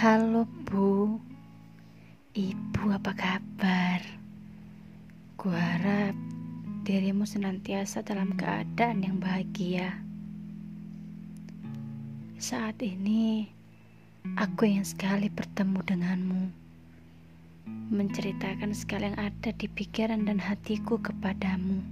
Halo 0.00 0.48
Bu 0.64 1.20
Ibu 2.32 2.88
apa 2.88 3.12
kabar? 3.12 4.00
Kuharap 5.36 6.16
dirimu 6.88 7.28
senantiasa 7.28 8.00
dalam 8.00 8.32
keadaan 8.32 9.04
yang 9.04 9.20
bahagia 9.20 10.00
Saat 12.40 12.80
ini 12.80 13.52
Aku 14.40 14.64
ingin 14.64 14.88
sekali 14.88 15.28
bertemu 15.28 15.84
denganmu 15.84 16.44
Menceritakan 17.92 18.72
segala 18.72 19.12
yang 19.12 19.20
ada 19.20 19.52
di 19.52 19.68
pikiran 19.68 20.24
dan 20.24 20.40
hatiku 20.40 20.96
kepadamu 20.96 21.84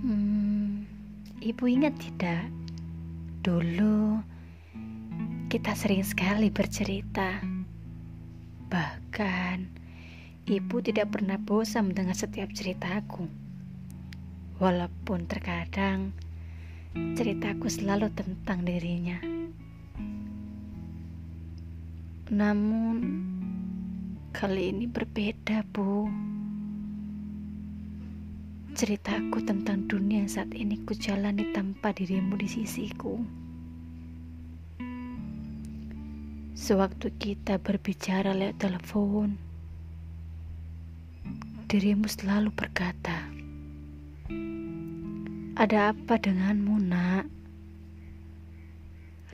Hmm, 0.00 0.88
Ibu 1.44 1.64
ingat 1.68 1.92
tidak? 2.00 2.48
Dulu 3.44 4.35
kita 5.46 5.78
sering 5.78 6.02
sekali 6.02 6.50
bercerita. 6.50 7.38
Bahkan 8.66 9.58
ibu 10.50 10.76
tidak 10.82 11.14
pernah 11.14 11.38
bosan 11.38 11.94
mendengar 11.94 12.18
setiap 12.18 12.50
ceritaku. 12.50 13.30
Walaupun 14.58 15.30
terkadang 15.30 16.10
ceritaku 17.14 17.70
selalu 17.70 18.10
tentang 18.18 18.66
dirinya. 18.66 19.22
Namun 22.34 22.96
kali 24.34 24.74
ini 24.74 24.90
berbeda, 24.90 25.62
Bu. 25.70 26.10
Ceritaku 28.74 29.46
tentang 29.46 29.86
dunia 29.86 30.26
saat 30.26 30.50
ini 30.58 30.82
kujalani 30.82 31.54
tanpa 31.54 31.94
dirimu 31.94 32.34
di 32.34 32.50
sisiku. 32.50 33.45
Sewaktu 36.66 37.14
kita 37.22 37.62
berbicara 37.62 38.34
lewat 38.34 38.58
telepon, 38.58 39.38
dirimu 41.70 42.10
selalu 42.10 42.50
berkata, 42.50 43.22
"Ada 45.54 45.94
apa 45.94 46.18
denganmu, 46.18 46.74
Nak?" 46.90 47.30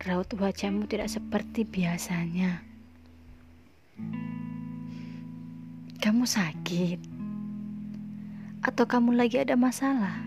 Raut 0.04 0.28
wajahmu 0.28 0.84
tidak 0.84 1.08
seperti 1.08 1.64
biasanya. 1.64 2.60
Kamu 6.04 6.28
sakit? 6.28 7.00
Atau 8.60 8.84
kamu 8.84 9.16
lagi 9.16 9.40
ada 9.40 9.56
masalah? 9.56 10.20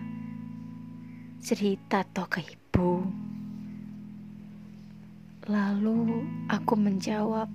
Cerita 1.38 2.02
toh 2.02 2.26
ke 2.26 2.42
ibu. 2.42 3.25
Lalu 5.46 6.26
aku 6.50 6.74
menjawab, 6.74 7.46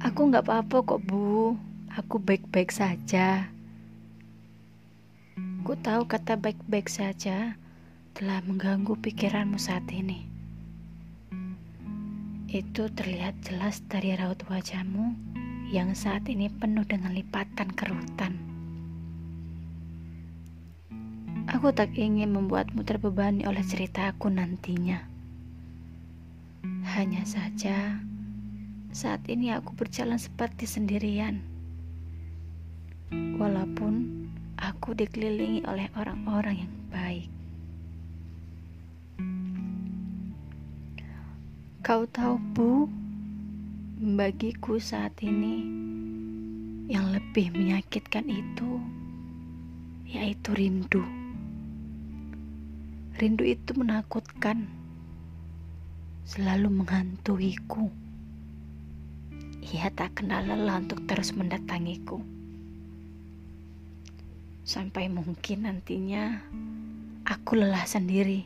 Aku 0.00 0.32
nggak 0.32 0.48
apa-apa 0.48 0.80
kok 0.80 1.04
bu, 1.04 1.60
aku 1.92 2.16
baik-baik 2.16 2.72
saja. 2.72 3.52
Ku 5.60 5.76
tahu 5.76 6.08
kata 6.08 6.40
baik-baik 6.40 6.88
saja 6.88 7.60
telah 8.16 8.40
mengganggu 8.48 8.96
pikiranmu 8.96 9.60
saat 9.60 9.84
ini. 9.92 10.24
Itu 12.48 12.88
terlihat 12.88 13.44
jelas 13.44 13.84
dari 13.84 14.16
raut 14.16 14.40
wajahmu 14.48 15.12
yang 15.68 15.92
saat 15.92 16.24
ini 16.32 16.48
penuh 16.48 16.88
dengan 16.88 17.12
lipatan 17.12 17.68
kerutan. 17.76 18.40
Aku 21.52 21.76
tak 21.76 21.92
ingin 21.92 22.32
membuatmu 22.32 22.88
terbebani 22.88 23.44
oleh 23.44 23.60
ceritaku 23.60 24.32
nantinya. 24.32 25.15
Hanya 26.96 27.22
saja, 27.28 28.00
saat 28.94 29.22
ini 29.28 29.52
aku 29.52 29.76
berjalan 29.76 30.16
seperti 30.16 30.64
sendirian. 30.64 31.44
Walaupun 33.12 34.26
aku 34.56 34.96
dikelilingi 34.96 35.68
oleh 35.68 35.92
orang-orang 35.94 36.64
yang 36.64 36.74
baik. 36.88 37.28
Kau 41.84 42.02
tahu, 42.10 42.40
Bu, 42.56 42.90
bagiku 44.18 44.80
saat 44.82 45.14
ini 45.22 45.62
yang 46.90 47.14
lebih 47.14 47.54
menyakitkan 47.54 48.26
itu 48.26 48.80
yaitu 50.06 50.54
rindu. 50.54 51.02
Rindu 53.18 53.42
itu 53.42 53.74
menakutkan 53.74 54.70
selalu 56.26 56.82
menghantuiku. 56.82 57.86
Ia 59.62 59.94
tak 59.94 60.18
kenal 60.18 60.42
lelah 60.42 60.82
untuk 60.82 61.06
terus 61.06 61.30
mendatangiku. 61.30 62.18
Sampai 64.66 65.06
mungkin 65.06 65.70
nantinya 65.70 66.42
aku 67.22 67.62
lelah 67.62 67.86
sendiri 67.86 68.42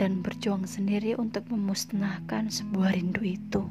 dan 0.00 0.24
berjuang 0.24 0.64
sendiri 0.64 1.20
untuk 1.20 1.52
memusnahkan 1.52 2.48
sebuah 2.48 2.96
rindu 2.96 3.20
itu. 3.20 3.68